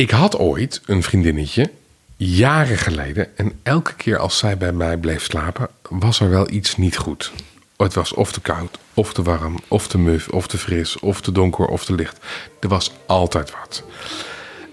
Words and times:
Ik 0.00 0.10
had 0.10 0.38
ooit 0.38 0.80
een 0.86 1.02
vriendinnetje, 1.02 1.70
jaren 2.16 2.78
geleden. 2.78 3.36
En 3.36 3.60
elke 3.62 3.94
keer 3.94 4.18
als 4.18 4.38
zij 4.38 4.56
bij 4.56 4.72
mij 4.72 4.96
bleef 4.96 5.22
slapen, 5.22 5.68
was 5.88 6.20
er 6.20 6.30
wel 6.30 6.50
iets 6.50 6.76
niet 6.76 6.96
goed. 6.96 7.32
Het 7.76 7.94
was 7.94 8.12
of 8.12 8.32
te 8.32 8.40
koud, 8.40 8.78
of 8.94 9.12
te 9.12 9.22
warm, 9.22 9.58
of 9.68 9.88
te 9.88 9.98
muf, 9.98 10.28
of 10.28 10.46
te 10.46 10.58
fris, 10.58 10.98
of 10.98 11.20
te 11.20 11.32
donker, 11.32 11.66
of 11.66 11.84
te 11.84 11.94
licht. 11.94 12.18
Er 12.60 12.68
was 12.68 12.92
altijd 13.06 13.50
wat. 13.50 13.84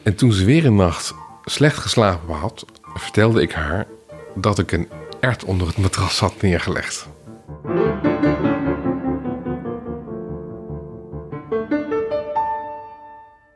En 0.04 0.16
toen 0.16 0.32
ze 0.32 0.46
weer 0.46 0.66
een 0.66 0.76
nacht 0.76 1.14
slecht 1.46 1.78
geslapen 1.78 2.36
had, 2.36 2.66
vertelde 2.96 3.42
ik 3.42 3.52
haar 3.52 3.88
dat 4.36 4.60
ik 4.60 4.72
een 4.72 4.90
ert 5.20 5.44
onder 5.44 5.68
het 5.68 5.78
matras 5.78 6.20
had 6.20 6.42
neergelegd. 6.42 7.08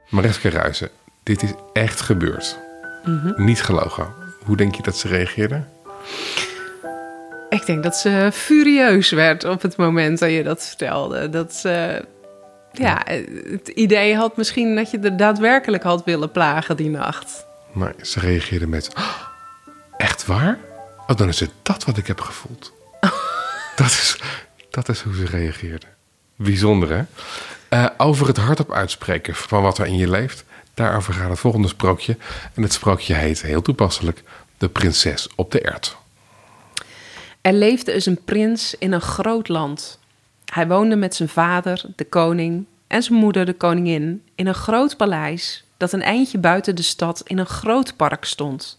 Mariska 0.10 0.50
Ruijsen, 0.50 0.90
dit 1.32 1.44
is 1.44 1.54
echt 1.74 2.02
gebeurd. 2.02 2.58
Niet 3.36 3.62
gelogen. 3.62 4.08
Hoe 4.44 4.58
denk 4.58 4.76
je 4.76 4.82
dat 4.82 4.98
ze 4.98 5.08
reageerde? 5.08 5.64
Ik 7.50 7.66
denk 7.66 7.84
dat 7.84 7.96
ze 7.96 8.30
furieus 8.34 9.10
werd 9.10 9.44
op 9.44 9.62
het 9.62 9.76
moment 9.78 10.20
dat 10.20 10.32
je 10.32 10.44
dat 10.44 10.66
vertelde. 10.68 11.30
Dat 11.30 11.54
ze, 11.54 12.06
ja, 12.72 13.02
het 13.52 13.68
idee 13.68 14.16
had 14.16 14.38
misschien 14.38 14.76
dat 14.76 14.92
je 14.92 15.00
er 15.00 15.18
daadwerkelijk 15.18 15.84
had 15.84 16.04
willen 16.04 16.32
plagen 16.32 16.78
die 16.78 16.90
nacht. 16.90 17.46
Maar 17.72 17.94
ze 18.02 18.20
reageerde 18.20 18.68
met: 18.68 18.90
"Oh, 18.98 19.16
Echt 19.98 20.26
waar? 20.26 20.60
Oh, 21.08 21.16
dan 21.16 21.28
is 21.28 21.40
het 21.40 21.52
dat 21.62 21.84
wat 21.84 21.98
ik 21.98 22.08
heb 22.08 22.22
gevoeld. 22.22 22.74
dat, 23.82 23.88
is, 23.88 24.20
dat 24.70 24.90
is 24.90 25.02
hoe 25.02 25.16
ze 25.16 25.26
reageerde. 25.26 25.86
Bijzonder, 26.36 26.90
hè? 26.90 27.04
Eh, 27.70 27.90
over 27.98 28.28
het 28.28 28.38
hardop 28.38 28.72
uitspreken 28.72 29.36
van 29.36 29.62
wat 29.62 29.78
er 29.78 29.86
in 29.86 29.98
je 29.98 30.10
leeft. 30.10 30.44
Daarover 30.82 31.14
gaat 31.14 31.30
het 31.30 31.40
volgende 31.40 31.68
sprookje. 31.68 32.18
En 32.54 32.64
het 32.64 32.74
sprookje 32.74 33.14
heet 33.14 33.42
heel 33.42 33.62
toepasselijk: 33.62 34.24
De 34.58 34.70
prinses 34.70 35.30
op 35.36 35.52
de 35.52 35.62
ert. 35.62 35.98
Er 37.42 37.54
leefde 37.54 37.92
eens 37.92 38.06
een 38.06 38.24
prins 38.26 38.76
in 38.78 38.92
een 38.92 39.02
groot 39.02 39.48
land. 39.48 40.00
Hij 40.46 40.68
woonde 40.68 40.96
met 40.96 41.16
zijn 41.16 41.30
vader, 41.30 41.84
de 41.96 42.06
koning, 42.06 42.66
en 42.88 43.04
zijn 43.04 43.20
moeder, 43.20 43.46
de 43.46 43.54
koningin, 43.54 44.24
in 44.36 44.48
een 44.48 44.54
groot 44.54 44.98
paleis 44.98 45.64
dat 45.78 45.94
een 45.94 46.02
eindje 46.02 46.38
buiten 46.38 46.76
de 46.76 46.82
stad 46.82 47.22
in 47.26 47.38
een 47.38 47.46
groot 47.46 47.96
park 47.96 48.26
stond. 48.26 48.78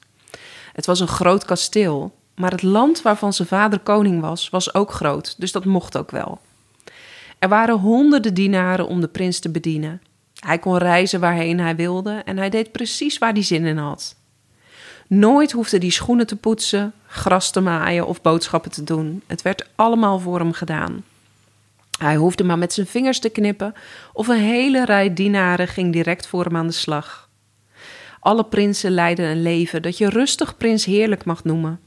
Het 0.73 0.86
was 0.86 1.00
een 1.00 1.08
groot 1.08 1.45
kasteel, 1.45 2.14
maar 2.34 2.50
het 2.50 2.62
land 2.62 3.03
waarvan 3.03 3.33
zijn 3.33 3.48
vader 3.48 3.78
koning 3.78 4.20
was, 4.20 4.50
was 4.50 4.75
ook 4.75 4.92
groot, 4.92 5.34
dus 5.39 5.53
dat 5.53 5.64
mocht 5.64 5.97
ook 5.97 6.11
wel. 6.11 6.41
Er 7.39 7.48
waren 7.48 7.78
honderden 7.78 8.34
dienaren 8.34 8.86
om 8.86 9.00
de 9.00 9.08
prins 9.08 9.39
te 9.39 9.50
bedienen. 9.50 10.00
Hij 10.47 10.59
kon 10.59 10.77
reizen 10.77 11.21
waarheen 11.21 11.61
hij 11.61 11.77
wilde 11.77 12.23
en 12.25 12.37
hij 12.37 12.51
deed 12.51 12.73
precies 12.73 13.19
waar 13.19 13.33
hij 13.33 13.43
zin 13.43 13.65
in 13.65 13.77
had. 13.77 14.17
Nooit 15.07 15.53
hoefde 15.53 15.79
hij 15.79 15.91
schoenen 15.91 16.27
te 16.27 16.37
poetsen, 16.37 16.93
gras 17.07 17.51
te 17.51 17.61
maaien 17.61 18.07
of 18.07 18.23
boodschappen 18.23 18.70
te 18.70 18.85
doen. 18.85 19.23
Het 19.27 19.43
werd 19.43 19.69
allemaal 19.75 20.19
voor 20.19 20.39
hem 20.39 20.53
gedaan. 20.53 21.05
Hij 21.98 22.17
hoefde 22.17 22.45
maar 22.45 22.59
met 22.59 22.73
zijn 22.73 22.87
vingers 22.87 23.19
te 23.19 23.29
knippen 23.29 23.75
of 24.13 24.29
een 24.29 24.41
hele 24.41 24.85
rij 24.85 25.15
dienaren 25.15 25.69
ging 25.69 25.93
direct 25.93 26.27
voor 26.27 26.45
hem 26.45 26.57
aan 26.57 26.67
de 26.67 26.73
slag. 26.73 27.29
Alle 28.20 28.45
prinsen 28.45 28.91
leidden 28.91 29.27
een 29.27 29.43
leven 29.43 29.83
dat 29.83 29.98
je 29.98 30.09
rustig 30.09 30.57
prins 30.57 30.85
heerlijk 30.85 31.25
mag 31.25 31.45
noemen. 31.45 31.81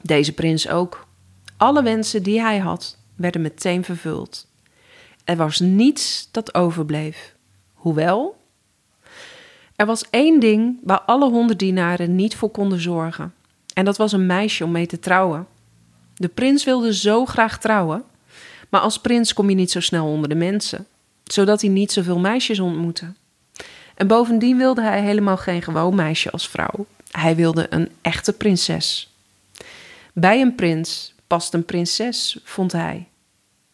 Deze 0.00 0.32
prins 0.32 0.68
ook. 0.68 1.06
Alle 1.56 1.82
wensen 1.82 2.22
die 2.22 2.40
hij 2.40 2.58
had, 2.58 2.98
werden 3.14 3.40
meteen 3.40 3.84
vervuld. 3.84 4.51
Er 5.24 5.36
was 5.36 5.58
niets 5.60 6.28
dat 6.30 6.54
overbleef. 6.54 7.34
Hoewel, 7.72 8.36
er 9.76 9.86
was 9.86 10.04
één 10.10 10.40
ding 10.40 10.78
waar 10.82 11.00
alle 11.00 11.30
honderd 11.30 11.58
dienaren 11.58 12.16
niet 12.16 12.36
voor 12.36 12.50
konden 12.50 12.80
zorgen. 12.80 13.34
En 13.74 13.84
dat 13.84 13.96
was 13.96 14.12
een 14.12 14.26
meisje 14.26 14.64
om 14.64 14.70
mee 14.70 14.86
te 14.86 14.98
trouwen. 14.98 15.46
De 16.14 16.28
prins 16.28 16.64
wilde 16.64 16.94
zo 16.94 17.24
graag 17.26 17.58
trouwen, 17.58 18.04
maar 18.68 18.80
als 18.80 19.00
prins 19.00 19.32
kom 19.32 19.48
je 19.48 19.54
niet 19.54 19.70
zo 19.70 19.80
snel 19.80 20.06
onder 20.06 20.28
de 20.28 20.34
mensen, 20.34 20.86
zodat 21.24 21.60
hij 21.60 21.70
niet 21.70 21.92
zoveel 21.92 22.18
meisjes 22.18 22.60
ontmoette. 22.60 23.12
En 23.94 24.06
bovendien 24.06 24.56
wilde 24.56 24.82
hij 24.82 25.02
helemaal 25.02 25.36
geen 25.36 25.62
gewoon 25.62 25.94
meisje 25.94 26.30
als 26.30 26.48
vrouw. 26.48 26.86
Hij 27.10 27.36
wilde 27.36 27.66
een 27.70 27.90
echte 28.00 28.32
prinses. 28.32 29.14
Bij 30.12 30.40
een 30.40 30.54
prins 30.54 31.14
past 31.26 31.54
een 31.54 31.64
prinses, 31.64 32.38
vond 32.44 32.72
hij. 32.72 33.06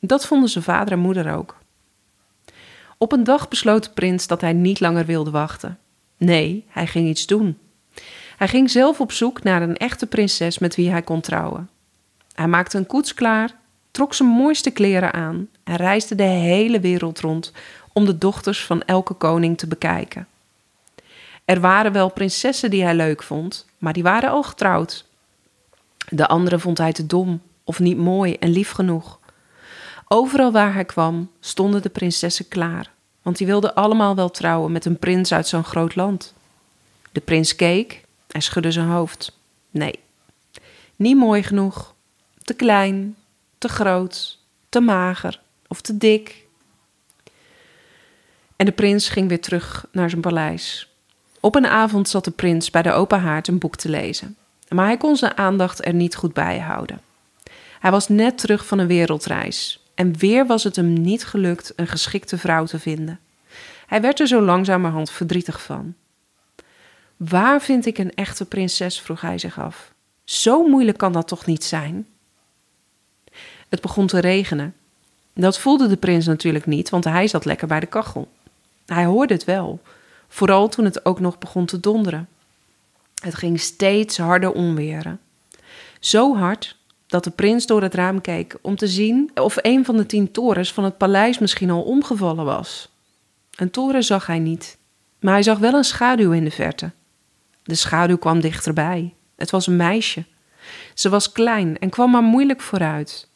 Dat 0.01 0.27
vonden 0.27 0.49
zijn 0.49 0.65
vader 0.65 0.93
en 0.93 0.99
moeder 0.99 1.35
ook. 1.35 1.57
Op 2.99 3.13
een 3.13 3.25
dag 3.25 3.49
besloot 3.49 3.85
de 3.85 3.91
prins 3.91 4.27
dat 4.27 4.41
hij 4.41 4.53
niet 4.53 4.81
langer 4.81 5.07
wilde 5.07 5.31
wachten. 5.31 5.79
Nee, 6.17 6.65
hij 6.69 6.87
ging 6.87 7.09
iets 7.09 7.27
doen. 7.27 7.59
Hij 8.37 8.49
ging 8.49 8.71
zelf 8.71 9.01
op 9.01 9.13
zoek 9.13 9.43
naar 9.43 9.63
een 9.63 9.77
echte 9.77 10.07
prinses 10.07 10.59
met 10.59 10.75
wie 10.75 10.91
hij 10.91 11.03
kon 11.03 11.21
trouwen. 11.21 11.71
Hij 12.35 12.49
maakte 12.49 12.79
een 12.79 12.87
koets 12.87 13.15
klaar, 13.15 13.55
trok 13.91 14.15
zijn 14.15 14.29
mooiste 14.29 14.71
kleren 14.71 15.13
aan 15.13 15.49
en 15.65 15.77
reisde 15.77 16.15
de 16.15 16.23
hele 16.23 16.81
wereld 16.81 17.21
rond 17.21 17.53
om 17.93 18.05
de 18.05 18.19
dochters 18.19 18.65
van 18.65 18.83
elke 18.83 19.15
koning 19.15 19.59
te 19.59 19.67
bekijken. 19.67 20.27
Er 21.45 21.61
waren 21.61 21.93
wel 21.93 22.09
prinsessen 22.11 22.71
die 22.71 22.83
hij 22.83 22.95
leuk 22.95 23.23
vond, 23.23 23.67
maar 23.79 23.93
die 23.93 24.03
waren 24.03 24.31
al 24.31 24.43
getrouwd. 24.43 25.05
De 26.09 26.27
andere 26.27 26.59
vond 26.59 26.79
hij 26.79 26.93
te 26.93 27.07
dom 27.07 27.41
of 27.65 27.79
niet 27.79 27.97
mooi 27.97 28.35
en 28.35 28.51
lief 28.51 28.71
genoeg. 28.71 29.18
Overal 30.09 30.53
waar 30.53 30.75
hij 30.75 30.85
kwam 30.85 31.31
stonden 31.41 31.83
de 31.83 31.89
prinsessen 31.89 32.49
klaar, 32.49 32.91
want 33.23 33.37
die 33.37 33.47
wilden 33.47 33.75
allemaal 33.75 34.15
wel 34.15 34.31
trouwen 34.31 34.73
met 34.73 34.85
een 34.85 34.99
prins 34.99 35.33
uit 35.33 35.47
zo'n 35.47 35.65
groot 35.65 35.95
land. 35.95 36.35
De 37.13 37.21
prins 37.21 37.57
keek 37.57 38.05
en 38.27 38.43
schudde 38.43 38.73
zijn 38.73 38.89
hoofd. 38.89 39.39
Nee, 39.71 39.99
niet 40.97 41.17
mooi 41.17 41.43
genoeg, 41.43 41.95
te 42.43 42.55
klein, 42.55 43.17
te 43.59 43.69
groot, 43.69 44.39
te 44.69 44.81
mager 44.81 45.41
of 45.67 45.81
te 45.81 45.99
dik. 45.99 46.47
En 48.57 48.67
de 48.67 48.73
prins 48.73 49.09
ging 49.09 49.29
weer 49.29 49.41
terug 49.41 49.87
naar 49.93 50.11
zijn 50.11 50.23
paleis. 50.23 50.93
Op 51.41 51.55
een 51.55 51.67
avond 51.67 52.09
zat 52.09 52.25
de 52.25 52.31
prins 52.31 52.71
bij 52.71 52.83
de 52.83 52.93
open 52.93 53.21
haard 53.21 53.49
een 53.49 53.59
boek 53.59 53.77
te 53.77 53.89
lezen, 53.89 54.37
maar 54.69 54.87
hij 54.87 54.97
kon 54.97 55.17
zijn 55.17 55.37
aandacht 55.37 55.87
er 55.87 55.95
niet 55.95 56.17
goed 56.17 56.33
bij 56.33 56.59
houden. 56.59 57.01
Hij 57.81 57.91
was 57.91 58.09
net 58.09 58.39
terug 58.39 58.67
van 58.67 58.79
een 58.79 58.87
wereldreis 58.87 59.88
en 59.99 60.17
weer 60.17 60.47
was 60.47 60.65
het 60.65 60.77
hem 60.77 60.93
niet 60.93 61.25
gelukt 61.25 61.73
een 61.77 61.87
geschikte 61.87 62.39
vrouw 62.39 62.65
te 62.65 62.79
vinden. 62.79 63.21
Hij 63.87 64.01
werd 64.01 64.21
er 64.21 64.27
zo 64.27 64.43
langzamerhand 64.43 65.11
verdrietig 65.11 65.63
van. 65.63 65.95
Waar 67.17 67.63
vind 67.63 67.87
ik 67.87 67.99
een 67.99 68.15
echte 68.15 68.45
prinses? 68.45 69.01
vroeg 69.01 69.21
hij 69.21 69.39
zich 69.39 69.59
af. 69.59 69.93
Zo 70.25 70.69
moeilijk 70.69 70.99
kan 70.99 71.13
dat 71.13 71.29
toch 71.29 71.47
niet 71.47 71.65
zijn? 71.65 72.07
Het 73.69 73.81
begon 73.81 74.07
te 74.07 74.19
regenen. 74.19 74.75
Dat 75.33 75.59
voelde 75.59 75.89
de 75.89 75.97
prins 75.97 76.27
natuurlijk 76.27 76.67
niet, 76.67 76.91
want 76.91 77.05
hij 77.05 77.29
zat 77.29 77.45
lekker 77.45 77.67
bij 77.67 77.81
de 77.81 77.87
kachel. 77.87 78.29
Hij 78.87 79.05
hoorde 79.05 79.35
het 79.35 79.45
wel, 79.45 79.81
vooral 80.29 80.69
toen 80.69 80.85
het 80.85 81.05
ook 81.05 81.21
nog 81.21 81.39
begon 81.39 81.67
te 81.67 81.81
donderen. 81.81 82.29
Het 83.23 83.35
ging 83.35 83.61
steeds 83.61 84.19
harder 84.19 84.53
onweren. 84.53 85.21
Zo 86.01 86.37
hard 86.37 86.77
dat 87.09 87.25
de 87.25 87.31
prins 87.31 87.67
door 87.67 87.83
het 87.83 87.95
raam 87.95 88.21
keek 88.21 88.57
om 88.63 88.77
te 88.77 88.87
zien 88.87 89.31
of 89.35 89.57
een 89.63 89.85
van 89.85 89.97
de 89.97 90.07
tien 90.07 90.31
torens 90.31 90.73
van 90.73 90.85
het 90.85 90.97
paleis 90.97 91.39
misschien 91.39 91.71
al 91.71 91.83
omgevallen 91.83 92.45
was. 92.45 92.89
Een 93.57 93.71
toren 93.71 94.05
zag 94.05 94.27
hij 94.27 94.39
niet, 94.39 94.79
maar 95.21 95.33
hij 95.33 95.43
zag 95.43 95.59
wel 95.59 95.75
een 95.75 95.85
schaduw 95.85 96.33
in 96.33 96.45
de 96.45 96.51
verte. 96.51 96.91
De 97.63 97.75
schaduw 97.75 98.19
kwam 98.19 98.41
dichterbij. 98.41 99.15
Het 99.37 99.51
was 99.51 99.67
een 99.67 99.77
meisje. 99.77 100.25
Ze 100.95 101.09
was 101.09 101.33
klein 101.33 101.79
en 101.79 101.91
kwam 101.91 102.11
maar 102.11 102.23
moeilijk 102.23 102.61
vooruit. 102.61 103.29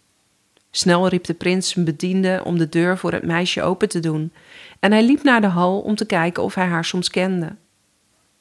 Snel 0.70 1.08
riep 1.08 1.24
de 1.24 1.34
prins 1.34 1.68
zijn 1.68 1.84
bediende 1.84 2.40
om 2.44 2.58
de 2.58 2.68
deur 2.68 2.98
voor 2.98 3.12
het 3.12 3.22
meisje 3.22 3.62
open 3.62 3.88
te 3.88 4.00
doen, 4.00 4.32
en 4.80 4.92
hij 4.92 5.04
liep 5.04 5.22
naar 5.22 5.40
de 5.40 5.46
hal 5.46 5.80
om 5.80 5.94
te 5.94 6.06
kijken 6.06 6.42
of 6.42 6.54
hij 6.54 6.66
haar 6.66 6.84
soms 6.84 7.10
kende. 7.10 7.54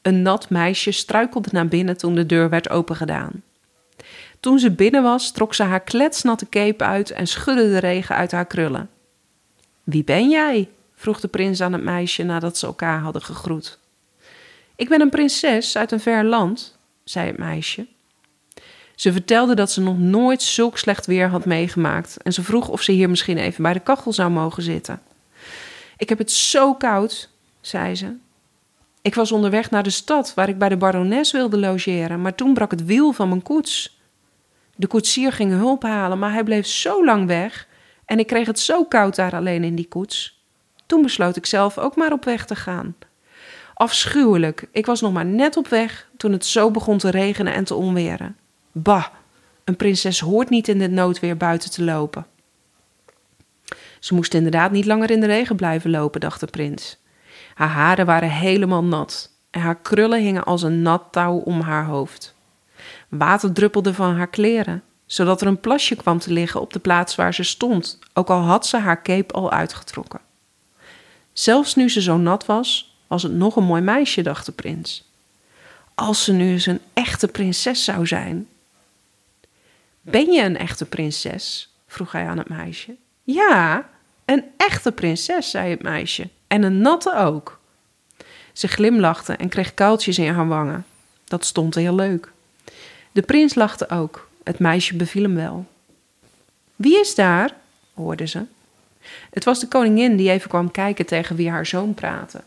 Een 0.01 0.21
nat 0.21 0.49
meisje 0.49 0.91
struikelde 0.91 1.49
naar 1.51 1.67
binnen 1.67 1.97
toen 1.97 2.15
de 2.15 2.25
deur 2.25 2.49
werd 2.49 2.69
opengedaan. 2.69 3.31
Toen 4.41 4.59
ze 4.59 4.71
binnen 4.71 5.03
was, 5.03 5.31
trok 5.31 5.53
ze 5.53 5.63
haar 5.63 5.81
kletsnatte 5.81 6.49
cape 6.49 6.83
uit 6.83 7.11
en 7.11 7.27
schudde 7.27 7.69
de 7.69 7.77
regen 7.77 8.15
uit 8.15 8.31
haar 8.31 8.45
krullen. 8.45 8.89
Wie 9.83 10.03
ben 10.03 10.29
jij? 10.29 10.69
vroeg 10.95 11.19
de 11.19 11.27
prins 11.27 11.61
aan 11.61 11.73
het 11.73 11.83
meisje 11.83 12.23
nadat 12.23 12.57
ze 12.57 12.65
elkaar 12.65 12.99
hadden 12.99 13.21
gegroet. 13.21 13.79
Ik 14.75 14.89
ben 14.89 15.01
een 15.01 15.09
prinses 15.09 15.77
uit 15.77 15.91
een 15.91 15.99
ver 15.99 16.25
land, 16.25 16.77
zei 17.03 17.27
het 17.27 17.37
meisje. 17.37 17.85
Ze 18.95 19.11
vertelde 19.11 19.55
dat 19.55 19.71
ze 19.71 19.81
nog 19.81 19.97
nooit 19.97 20.41
zulk 20.41 20.77
slecht 20.77 21.05
weer 21.05 21.27
had 21.27 21.45
meegemaakt 21.45 22.17
en 22.23 22.33
ze 22.33 22.43
vroeg 22.43 22.67
of 22.67 22.81
ze 22.81 22.91
hier 22.91 23.09
misschien 23.09 23.37
even 23.37 23.63
bij 23.63 23.73
de 23.73 23.79
kachel 23.79 24.13
zou 24.13 24.29
mogen 24.29 24.63
zitten. 24.63 25.01
Ik 25.97 26.09
heb 26.09 26.17
het 26.17 26.31
zo 26.31 26.73
koud, 26.73 27.29
zei 27.61 27.95
ze. 27.95 28.15
Ik 29.01 29.15
was 29.15 29.31
onderweg 29.31 29.71
naar 29.71 29.83
de 29.83 29.89
stad 29.89 30.33
waar 30.33 30.49
ik 30.49 30.57
bij 30.57 30.69
de 30.69 30.77
barones 30.77 31.31
wilde 31.31 31.57
logeren, 31.57 32.21
maar 32.21 32.35
toen 32.35 32.53
brak 32.53 32.71
het 32.71 32.85
wiel 32.85 33.11
van 33.11 33.29
mijn 33.29 33.41
koets. 33.41 34.00
De 34.81 34.87
koetsier 34.87 35.31
ging 35.31 35.51
hulp 35.51 35.83
halen, 35.83 36.19
maar 36.19 36.33
hij 36.33 36.43
bleef 36.43 36.65
zo 36.65 37.05
lang 37.05 37.27
weg 37.27 37.67
en 38.05 38.19
ik 38.19 38.27
kreeg 38.27 38.47
het 38.47 38.59
zo 38.59 38.85
koud 38.85 39.15
daar 39.15 39.35
alleen 39.35 39.63
in 39.63 39.75
die 39.75 39.87
koets. 39.87 40.43
Toen 40.85 41.01
besloot 41.01 41.35
ik 41.35 41.45
zelf 41.45 41.77
ook 41.77 41.95
maar 41.95 42.11
op 42.11 42.25
weg 42.25 42.45
te 42.45 42.55
gaan. 42.55 42.95
Afschuwelijk. 43.73 44.67
Ik 44.71 44.85
was 44.85 45.01
nog 45.01 45.13
maar 45.13 45.25
net 45.25 45.57
op 45.57 45.67
weg 45.67 46.09
toen 46.17 46.31
het 46.31 46.45
zo 46.45 46.71
begon 46.71 46.97
te 46.97 47.09
regenen 47.09 47.53
en 47.53 47.63
te 47.63 47.75
onweren. 47.75 48.37
Bah, 48.71 49.05
een 49.63 49.75
prinses 49.75 50.19
hoort 50.19 50.49
niet 50.49 50.67
in 50.67 50.79
dit 50.79 50.91
noodweer 50.91 51.37
buiten 51.37 51.71
te 51.71 51.83
lopen. 51.83 52.25
Ze 53.99 54.13
moest 54.13 54.33
inderdaad 54.33 54.71
niet 54.71 54.85
langer 54.85 55.11
in 55.11 55.19
de 55.19 55.27
regen 55.27 55.55
blijven 55.55 55.89
lopen, 55.89 56.19
dacht 56.19 56.39
de 56.39 56.47
prins. 56.47 56.97
Haar 57.53 57.69
haren 57.69 58.05
waren 58.05 58.29
helemaal 58.29 58.83
nat 58.83 59.31
en 59.49 59.61
haar 59.61 59.79
krullen 59.79 60.21
hingen 60.21 60.43
als 60.43 60.61
een 60.61 60.81
nat 60.81 61.03
touw 61.11 61.37
om 61.37 61.61
haar 61.61 61.85
hoofd. 61.85 62.35
Water 63.09 63.51
druppelde 63.53 63.93
van 63.93 64.15
haar 64.15 64.29
kleren, 64.29 64.83
zodat 65.05 65.41
er 65.41 65.47
een 65.47 65.59
plasje 65.59 65.95
kwam 65.95 66.19
te 66.19 66.31
liggen 66.31 66.61
op 66.61 66.73
de 66.73 66.79
plaats 66.79 67.15
waar 67.15 67.33
ze 67.33 67.43
stond, 67.43 67.99
ook 68.13 68.29
al 68.29 68.41
had 68.41 68.65
ze 68.67 68.77
haar 68.77 69.01
cape 69.01 69.33
al 69.33 69.51
uitgetrokken. 69.51 70.19
Zelfs 71.33 71.75
nu 71.75 71.89
ze 71.89 72.01
zo 72.01 72.17
nat 72.17 72.45
was, 72.45 72.95
was 73.07 73.23
het 73.23 73.31
nog 73.31 73.55
een 73.55 73.63
mooi 73.63 73.81
meisje, 73.81 74.21
dacht 74.21 74.45
de 74.45 74.51
prins. 74.51 75.09
Als 75.95 76.23
ze 76.23 76.33
nu 76.33 76.51
eens 76.51 76.65
een 76.65 76.81
echte 76.93 77.27
prinses 77.27 77.83
zou 77.83 78.07
zijn. 78.07 78.47
Ben 80.01 80.31
je 80.31 80.41
een 80.41 80.57
echte 80.57 80.85
prinses? 80.85 81.73
vroeg 81.87 82.11
hij 82.11 82.27
aan 82.27 82.37
het 82.37 82.49
meisje. 82.49 82.95
Ja, 83.23 83.89
een 84.25 84.43
echte 84.57 84.91
prinses, 84.91 85.49
zei 85.49 85.69
het 85.69 85.81
meisje. 85.81 86.29
En 86.47 86.63
een 86.63 86.81
natte 86.81 87.15
ook. 87.15 87.59
Ze 88.53 88.67
glimlachte 88.67 89.33
en 89.33 89.49
kreeg 89.49 89.73
kuiltjes 89.73 90.17
in 90.17 90.33
haar 90.33 90.47
wangen. 90.47 90.85
Dat 91.23 91.45
stond 91.45 91.75
heel 91.75 91.95
leuk. 91.95 92.31
De 93.11 93.21
prins 93.21 93.55
lachte 93.55 93.89
ook. 93.89 94.29
Het 94.43 94.59
meisje 94.59 94.95
beviel 94.95 95.23
hem 95.23 95.35
wel. 95.35 95.65
Wie 96.75 96.99
is 96.99 97.15
daar? 97.15 97.55
hoorde 97.93 98.27
ze. 98.27 98.45
Het 99.29 99.43
was 99.43 99.59
de 99.59 99.67
koningin 99.67 100.15
die 100.15 100.29
even 100.29 100.49
kwam 100.49 100.71
kijken 100.71 101.05
tegen 101.05 101.35
wie 101.35 101.49
haar 101.49 101.65
zoon 101.65 101.93
praatte. 101.93 102.41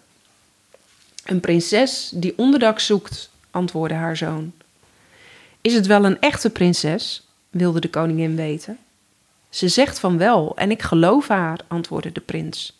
Een 1.25 1.41
prinses 1.41 2.11
die 2.15 2.39
onderdak 2.39 2.81
zoekt, 2.81 3.31
antwoordde 3.51 3.97
haar 3.97 4.17
zoon. 4.17 4.53
Is 5.61 5.75
het 5.75 5.87
wel 5.87 6.05
een 6.05 6.21
echte 6.21 6.51
prinses? 6.51 7.23
wilde 7.51 7.81
de 7.81 7.91
koningin 7.91 8.37
weten. 8.37 8.79
Ze 9.49 9.69
zegt 9.69 9.99
van 9.99 10.19
wel 10.19 10.53
en 10.57 10.71
ik 10.71 10.83
geloof 10.83 11.29
haar, 11.29 11.61
antwoordde 11.69 12.13
de 12.13 12.21
prins. 12.21 12.79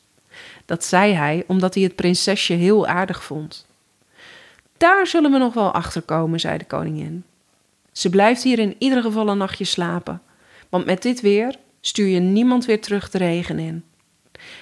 Dat 0.65 0.85
zei 0.85 1.13
hij 1.13 1.45
omdat 1.47 1.75
hij 1.75 1.83
het 1.83 1.95
prinsesje 1.95 2.53
heel 2.53 2.87
aardig 2.87 3.25
vond. 3.25 3.67
Daar 4.77 5.07
zullen 5.07 5.31
we 5.31 5.39
nog 5.39 5.55
wel 5.55 5.73
achter 5.73 6.03
komen, 6.03 6.41
zei 6.41 6.59
de 6.59 6.65
koningin. 6.65 7.25
Ze 7.95 8.11
blijft 8.11 8.43
hier 8.43 8.59
in 8.59 8.75
ieder 8.79 9.03
geval 9.03 9.29
een 9.29 9.39
nachtje 9.39 9.65
slapen, 9.65 10.23
want 10.69 10.85
met 10.85 11.03
dit 11.03 11.21
weer 11.21 11.57
stuur 11.81 12.07
je 12.07 12.21
niemand 12.21 12.65
weer 12.65 12.81
terug 12.81 13.11
de 13.11 13.19
regen 13.19 13.59
in. 13.59 13.85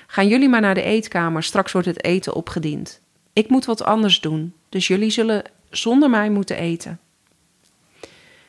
Gaan 0.06 0.28
jullie 0.28 0.48
maar 0.48 0.60
naar 0.60 0.74
de 0.74 0.82
eetkamer, 0.82 1.42
straks 1.42 1.72
wordt 1.72 1.86
het 1.86 2.04
eten 2.04 2.34
opgediend. 2.34 3.00
Ik 3.32 3.48
moet 3.48 3.64
wat 3.64 3.84
anders 3.84 4.20
doen, 4.20 4.54
dus 4.68 4.86
jullie 4.86 5.10
zullen 5.10 5.42
zonder 5.70 6.10
mij 6.10 6.30
moeten 6.30 6.56
eten. 6.56 7.00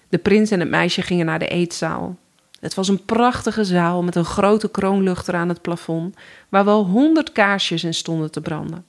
De 0.10 0.18
prins 0.18 0.52
en 0.52 0.60
het 0.60 0.70
meisje 0.70 1.02
gingen 1.02 1.26
naar 1.26 1.40
de 1.40 1.48
eetzaal. 1.48 2.18
Het 2.60 2.74
was 2.74 2.88
een 2.88 3.06
prachtige 3.06 3.64
zaal 3.64 4.04
met 4.04 4.16
een 4.16 4.26
grote 4.26 4.72
kroonluchter 4.72 5.36
aan 5.36 5.50
het 5.50 5.62
plafond, 5.62 6.16
waar 6.50 6.66
wel 6.66 6.86
honderd 6.86 7.32
kaarsjes 7.32 7.84
in 7.84 7.94
stonden 7.94 8.32
te 8.32 8.42
branden. 8.42 8.86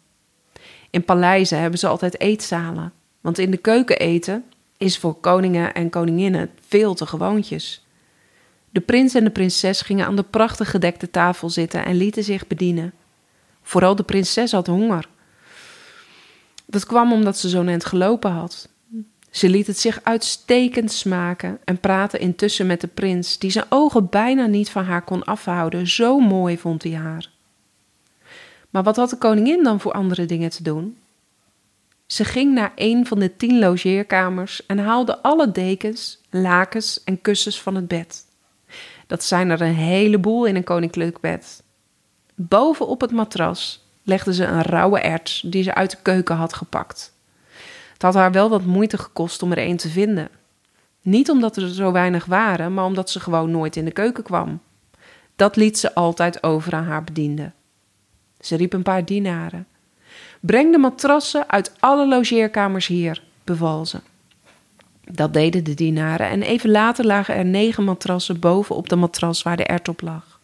In 0.90 1.04
paleizen 1.04 1.58
hebben 1.58 1.78
ze 1.78 1.86
altijd 1.86 2.20
eetzalen, 2.20 2.92
want 3.20 3.38
in 3.38 3.50
de 3.50 3.56
keuken 3.56 3.98
eten 3.98 4.44
is 4.84 4.98
voor 4.98 5.14
koningen 5.14 5.74
en 5.74 5.90
koninginnen 5.90 6.50
veel 6.66 6.94
te 6.94 7.06
gewoontjes. 7.06 7.86
De 8.70 8.80
prins 8.80 9.14
en 9.14 9.24
de 9.24 9.30
prinses 9.30 9.80
gingen 9.80 10.06
aan 10.06 10.16
de 10.16 10.22
prachtig 10.22 10.70
gedekte 10.70 11.10
tafel 11.10 11.50
zitten 11.50 11.84
en 11.84 11.96
lieten 11.96 12.24
zich 12.24 12.46
bedienen. 12.46 12.92
Vooral 13.62 13.96
de 13.96 14.02
prinses 14.02 14.52
had 14.52 14.66
honger. 14.66 15.08
Dat 16.66 16.86
kwam 16.86 17.12
omdat 17.12 17.38
ze 17.38 17.48
zo 17.48 17.62
net 17.62 17.84
gelopen 17.84 18.30
had. 18.30 18.68
Ze 19.30 19.48
liet 19.48 19.66
het 19.66 19.78
zich 19.78 20.00
uitstekend 20.02 20.92
smaken 20.92 21.58
en 21.64 21.80
praatte 21.80 22.18
intussen 22.18 22.66
met 22.66 22.80
de 22.80 22.86
prins, 22.86 23.38
die 23.38 23.50
zijn 23.50 23.64
ogen 23.68 24.08
bijna 24.10 24.46
niet 24.46 24.70
van 24.70 24.84
haar 24.84 25.02
kon 25.02 25.24
afhouden. 25.24 25.86
Zo 25.86 26.18
mooi 26.18 26.58
vond 26.58 26.82
hij 26.82 26.94
haar. 26.94 27.30
Maar 28.70 28.82
wat 28.82 28.96
had 28.96 29.10
de 29.10 29.18
koningin 29.18 29.62
dan 29.62 29.80
voor 29.80 29.92
andere 29.92 30.26
dingen 30.26 30.50
te 30.50 30.62
doen? 30.62 30.96
Ze 32.06 32.24
ging 32.24 32.54
naar 32.54 32.72
een 32.74 33.06
van 33.06 33.18
de 33.18 33.36
tien 33.36 33.58
logeerkamers 33.58 34.66
en 34.66 34.78
haalde 34.78 35.22
alle 35.22 35.52
dekens, 35.52 36.20
lakens 36.30 37.04
en 37.04 37.20
kussens 37.20 37.62
van 37.62 37.74
het 37.74 37.88
bed. 37.88 38.26
Dat 39.06 39.24
zijn 39.24 39.50
er 39.50 39.60
een 39.60 39.74
heleboel 39.74 40.44
in 40.44 40.56
een 40.56 40.64
koninklijk 40.64 41.20
bed. 41.20 41.62
Bovenop 42.34 43.00
het 43.00 43.12
matras 43.12 43.86
legde 44.02 44.34
ze 44.34 44.44
een 44.44 44.62
rauwe 44.62 45.00
ert 45.00 45.52
die 45.52 45.62
ze 45.62 45.74
uit 45.74 45.90
de 45.90 45.96
keuken 46.02 46.36
had 46.36 46.54
gepakt. 46.54 47.12
Het 47.92 48.02
had 48.02 48.14
haar 48.14 48.32
wel 48.32 48.48
wat 48.48 48.64
moeite 48.64 48.98
gekost 48.98 49.42
om 49.42 49.52
er 49.52 49.58
een 49.58 49.76
te 49.76 49.88
vinden. 49.88 50.28
Niet 51.02 51.30
omdat 51.30 51.56
er 51.56 51.68
zo 51.68 51.92
weinig 51.92 52.24
waren, 52.24 52.74
maar 52.74 52.84
omdat 52.84 53.10
ze 53.10 53.20
gewoon 53.20 53.50
nooit 53.50 53.76
in 53.76 53.84
de 53.84 53.90
keuken 53.90 54.24
kwam. 54.24 54.60
Dat 55.36 55.56
liet 55.56 55.78
ze 55.78 55.94
altijd 55.94 56.42
over 56.42 56.72
aan 56.74 56.84
haar 56.84 57.04
bediende. 57.04 57.52
Ze 58.40 58.56
riep 58.56 58.72
een 58.72 58.82
paar 58.82 59.04
dienaren. 59.04 59.66
Breng 60.40 60.72
de 60.72 60.78
matrassen 60.78 61.48
uit 61.48 61.72
alle 61.78 62.08
logeerkamers 62.08 62.86
hier, 62.86 63.22
beval 63.44 63.86
ze. 63.86 64.00
Dat 65.04 65.32
deden 65.32 65.64
de 65.64 65.74
dienaren 65.74 66.28
en 66.28 66.42
even 66.42 66.70
later 66.70 67.04
lagen 67.04 67.34
er 67.34 67.44
negen 67.44 67.84
matrassen 67.84 68.40
boven 68.40 68.76
op 68.76 68.88
de 68.88 68.96
matras 68.96 69.42
waar 69.42 69.56
de 69.56 69.64
ert 69.64 69.88
op 69.88 70.00
lag. 70.00 70.40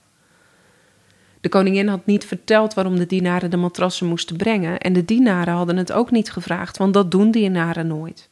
De 1.40 1.48
koningin 1.48 1.88
had 1.88 2.06
niet 2.06 2.24
verteld 2.24 2.74
waarom 2.74 2.96
de 2.96 3.06
dienaren 3.06 3.50
de 3.50 3.56
matrassen 3.56 4.06
moesten 4.06 4.36
brengen 4.36 4.78
en 4.78 4.92
de 4.92 5.04
dienaren 5.04 5.54
hadden 5.54 5.76
het 5.76 5.92
ook 5.92 6.10
niet 6.10 6.30
gevraagd, 6.30 6.76
want 6.76 6.94
dat 6.94 7.10
doen 7.10 7.30
dienaren 7.30 7.86
nooit. 7.86 8.28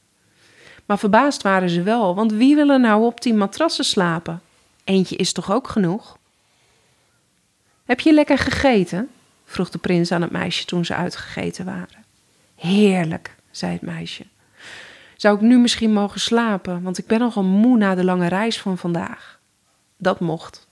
Maar 0.86 0.98
verbaasd 0.98 1.42
waren 1.42 1.70
ze 1.70 1.82
wel, 1.82 2.14
want 2.14 2.32
wie 2.32 2.54
wil 2.54 2.70
er 2.70 2.80
nou 2.80 3.04
op 3.04 3.20
tien 3.20 3.36
matrassen 3.36 3.84
slapen? 3.84 4.40
Eentje 4.84 5.16
is 5.16 5.32
toch 5.32 5.52
ook 5.52 5.68
genoeg? 5.68 6.18
Heb 7.84 8.00
je 8.00 8.12
lekker 8.12 8.38
gegeten? 8.38 9.08
Vroeg 9.48 9.70
de 9.70 9.78
prins 9.78 10.12
aan 10.12 10.22
het 10.22 10.30
meisje 10.30 10.64
toen 10.64 10.84
ze 10.84 10.94
uitgegeten 10.94 11.64
waren. 11.64 12.04
Heerlijk, 12.54 13.34
zei 13.50 13.72
het 13.72 13.82
meisje. 13.82 14.24
Zou 15.16 15.36
ik 15.36 15.40
nu 15.40 15.58
misschien 15.58 15.92
mogen 15.92 16.20
slapen, 16.20 16.82
want 16.82 16.98
ik 16.98 17.06
ben 17.06 17.18
nogal 17.18 17.44
moe 17.44 17.76
na 17.76 17.94
de 17.94 18.04
lange 18.04 18.28
reis 18.28 18.60
van 18.60 18.78
vandaag? 18.78 19.38
Dat 19.96 20.20
mocht. 20.20 20.66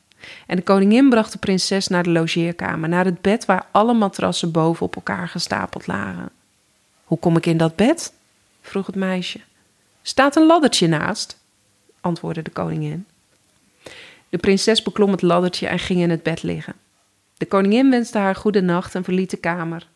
En 0.46 0.56
de 0.56 0.62
koningin 0.62 1.08
bracht 1.08 1.32
de 1.32 1.38
prinses 1.38 1.88
naar 1.88 2.02
de 2.02 2.10
logeerkamer, 2.10 2.88
naar 2.88 3.04
het 3.04 3.20
bed 3.20 3.44
waar 3.44 3.66
alle 3.70 3.94
matrassen 3.94 4.50
boven 4.50 4.86
op 4.86 4.96
elkaar 4.96 5.28
gestapeld 5.28 5.86
lagen. 5.86 6.30
Hoe 7.04 7.18
kom 7.18 7.36
ik 7.36 7.46
in 7.46 7.56
dat 7.56 7.76
bed? 7.76 8.12
vroeg 8.60 8.86
het 8.86 8.94
meisje. 8.94 9.40
Staat 10.02 10.36
een 10.36 10.46
laddertje 10.46 10.86
naast, 10.86 11.38
antwoordde 12.00 12.42
de 12.42 12.50
koningin. 12.50 13.06
De 14.28 14.38
prinses 14.38 14.82
beklom 14.82 15.10
het 15.10 15.22
laddertje 15.22 15.66
en 15.66 15.78
ging 15.78 16.00
in 16.00 16.10
het 16.10 16.22
bed 16.22 16.42
liggen. 16.42 16.74
De 17.38 17.46
koningin 17.46 17.90
wenste 17.90 18.18
haar 18.18 18.34
goede 18.34 18.60
nacht 18.60 18.94
en 18.94 19.04
verliet 19.04 19.30
de 19.30 19.36
kamer. 19.36 19.86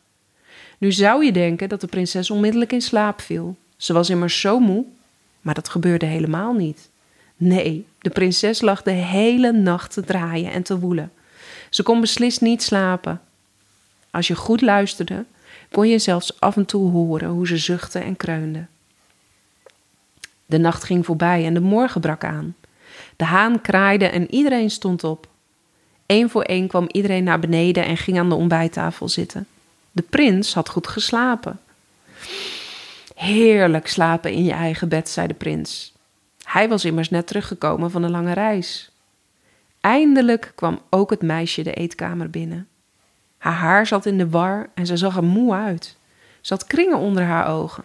Nu 0.78 0.92
zou 0.92 1.25
je 1.25 1.32
denken 1.32 1.68
dat 1.68 1.80
de 1.80 1.87
prinses 1.87 2.30
onmiddellijk 2.30 2.73
in 2.73 2.82
slaap 2.82 3.20
viel. 3.20 3.56
Ze 3.76 3.92
was 3.92 4.11
immers 4.11 4.40
zo 4.40 4.59
moe, 4.59 4.85
maar 5.40 5.54
dat 5.54 5.68
gebeurde 5.68 6.06
helemaal 6.06 6.52
niet. 6.52 6.88
Nee, 7.37 7.87
de 7.99 8.11
prinses 8.11 8.61
lag 8.61 8.82
de 8.82 8.90
hele 8.90 9.52
nacht 9.52 9.92
te 9.92 10.04
draaien 10.04 10.52
en 10.52 10.62
te 10.62 10.78
woelen. 10.78 11.12
Ze 11.70 11.82
kon 11.82 12.00
beslist 12.00 12.40
niet 12.40 12.62
slapen. 12.62 13.20
Als 14.11 14.26
je 14.26 14.35
goed 14.35 14.61
luisterde, 14.61 15.25
kon 15.70 15.88
je 15.88 15.99
zelfs 15.99 16.40
af 16.40 16.56
en 16.56 16.66
toe 16.66 16.90
horen 16.90 17.28
hoe 17.28 17.47
ze 17.47 17.56
zuchtte 17.56 17.99
en 17.99 18.16
kreunde. 18.16 18.66
De 20.47 20.59
nacht 20.59 20.85
ging 20.85 21.04
voorbij 21.04 21.44
en 21.44 21.54
de 21.54 21.61
morgen 21.61 22.00
brak 22.00 22.25
aan. 22.25 22.56
De 23.16 23.25
haan 23.25 23.61
kraaide 23.61 24.06
en 24.06 24.35
iedereen 24.35 24.70
stond 24.70 25.04
op. 25.04 25.28
Eén 26.10 26.30
voor 26.30 26.42
één 26.42 26.66
kwam 26.66 26.86
iedereen 26.88 27.24
naar 27.24 27.38
beneden 27.38 27.84
en 27.84 27.96
ging 27.96 28.18
aan 28.18 28.28
de 28.28 28.34
ontbijttafel 28.34 29.08
zitten. 29.08 29.46
De 29.92 30.02
prins 30.02 30.54
had 30.54 30.68
goed 30.68 30.86
geslapen. 30.86 31.60
Heerlijk 33.14 33.88
slapen 33.88 34.32
in 34.32 34.44
je 34.44 34.52
eigen 34.52 34.88
bed, 34.88 35.08
zei 35.08 35.26
de 35.26 35.34
prins. 35.34 35.92
Hij 36.42 36.68
was 36.68 36.84
immers 36.84 37.10
net 37.10 37.26
teruggekomen 37.26 37.90
van 37.90 38.02
een 38.02 38.10
lange 38.10 38.32
reis. 38.32 38.90
Eindelijk 39.80 40.52
kwam 40.54 40.80
ook 40.88 41.10
het 41.10 41.22
meisje 41.22 41.62
de 41.62 41.74
eetkamer 41.74 42.30
binnen. 42.30 42.68
Haar 43.38 43.52
haar 43.52 43.86
zat 43.86 44.06
in 44.06 44.18
de 44.18 44.28
war 44.28 44.70
en 44.74 44.86
ze 44.86 44.96
zag 44.96 45.16
er 45.16 45.24
moe 45.24 45.54
uit. 45.54 45.96
Ze 46.40 46.52
had 46.52 46.66
kringen 46.66 46.98
onder 46.98 47.24
haar 47.24 47.48
ogen. 47.48 47.84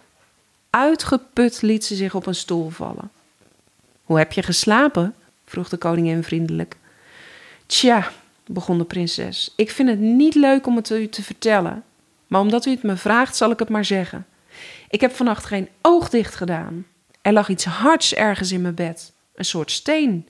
Uitgeput 0.70 1.62
liet 1.62 1.84
ze 1.84 1.94
zich 1.94 2.14
op 2.14 2.26
een 2.26 2.34
stoel 2.34 2.70
vallen. 2.70 3.10
Hoe 4.04 4.18
heb 4.18 4.32
je 4.32 4.42
geslapen? 4.42 5.14
vroeg 5.44 5.68
de 5.68 5.76
koningin 5.76 6.22
vriendelijk. 6.22 6.76
Tja, 7.66 8.10
begon 8.46 8.78
de 8.78 8.84
prinses, 8.84 9.52
ik 9.56 9.70
vind 9.70 9.88
het 9.88 9.98
niet 9.98 10.34
leuk 10.34 10.66
om 10.66 10.76
het 10.76 10.90
u 10.90 11.08
te 11.08 11.22
vertellen, 11.22 11.84
maar 12.26 12.40
omdat 12.40 12.66
u 12.66 12.70
het 12.70 12.82
me 12.82 12.96
vraagt, 12.96 13.36
zal 13.36 13.50
ik 13.50 13.58
het 13.58 13.68
maar 13.68 13.84
zeggen. 13.84 14.26
Ik 14.90 15.00
heb 15.00 15.12
vannacht 15.12 15.44
geen 15.44 15.68
oog 15.82 16.08
dicht 16.08 16.34
gedaan. 16.34 16.86
Er 17.22 17.32
lag 17.32 17.48
iets 17.48 17.64
hards 17.64 18.14
ergens 18.14 18.52
in 18.52 18.60
mijn 18.60 18.74
bed, 18.74 19.12
een 19.34 19.44
soort 19.44 19.70
steen. 19.70 20.28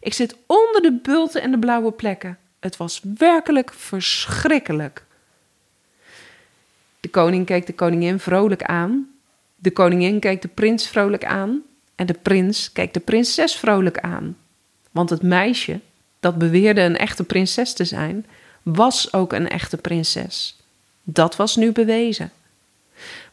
Ik 0.00 0.14
zit 0.14 0.36
onder 0.46 0.82
de 0.82 0.98
bulten 1.02 1.42
en 1.42 1.50
de 1.50 1.58
blauwe 1.58 1.92
plekken. 1.92 2.38
Het 2.60 2.76
was 2.76 3.00
werkelijk 3.16 3.72
verschrikkelijk. 3.72 5.04
De 7.00 7.08
koning 7.08 7.46
keek 7.46 7.66
de 7.66 7.74
koningin 7.74 8.18
vrolijk 8.18 8.62
aan. 8.62 9.10
De 9.56 9.70
koningin 9.70 10.20
keek 10.20 10.42
de 10.42 10.48
prins 10.48 10.88
vrolijk 10.88 11.24
aan. 11.24 11.62
En 11.94 12.06
de 12.06 12.14
prins 12.22 12.72
keek 12.72 12.94
de 12.94 13.00
prinses 13.00 13.56
vrolijk 13.56 13.98
aan. 13.98 14.36
Want 14.90 15.10
het 15.10 15.22
meisje, 15.22 15.80
dat 16.20 16.38
beweerde 16.38 16.80
een 16.80 16.96
echte 16.96 17.24
prinses 17.24 17.72
te 17.72 17.84
zijn, 17.84 18.26
was 18.62 19.12
ook 19.12 19.32
een 19.32 19.48
echte 19.48 19.76
prinses. 19.76 20.56
Dat 21.02 21.36
was 21.36 21.56
nu 21.56 21.72
bewezen. 21.72 22.30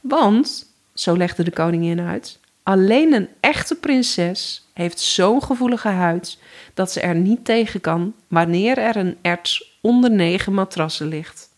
Want, 0.02 0.66
zo 0.94 1.18
legde 1.18 1.44
de 1.44 1.52
koningin 1.52 2.00
uit, 2.00 2.40
alleen 2.64 3.14
een 3.14 3.30
echte 3.40 3.76
prinses 3.76 4.68
heeft 4.74 5.00
zo'n 5.00 5.44
gevoelige 5.44 5.88
huid 5.88 6.38
dat 6.74 6.92
ze 6.92 7.02
er 7.02 7.16
niet 7.16 7.46
tegen 7.46 7.82
kan 7.82 8.14
wanneer 8.28 8.78
er 8.78 8.96
een 8.96 9.18
erts 9.22 9.78
onder 9.82 10.12
negen 10.12 10.54
matrassen 10.54 11.08
ligt. 11.08 11.50